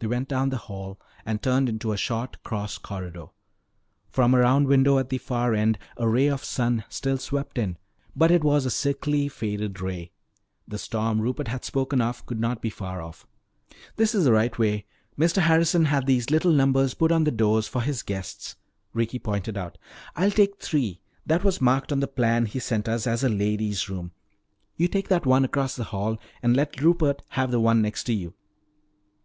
[0.00, 3.26] They went down the hall and turned into a short cross corridor.
[4.10, 7.76] From a round window at the far end a ray of sun still swept in,
[8.16, 10.10] but it was a sickly, faded ray.
[10.66, 13.28] The storm Rupert had spoken of could not be far off.
[13.94, 14.86] "This is the right way.
[15.16, 15.40] Mr.
[15.42, 18.56] Harrison had these little numbers put on the doors for his guests,"
[18.92, 19.78] Ricky pointed out.
[20.16, 23.88] "I'll take 'three'; that was marked on the plan he sent us as a lady's
[23.88, 24.10] room.
[24.76, 28.12] You take that one across the hall and let Rupert have the one next to
[28.12, 28.34] you."